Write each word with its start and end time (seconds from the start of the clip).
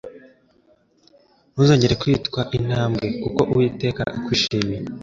Ntuzongera 1.51 1.99
kwitwa 2.01 2.39
intabwa... 2.57 3.05
kuko 3.23 3.41
Uwiteka 3.51 4.01
akwishimiye.» 4.17 4.79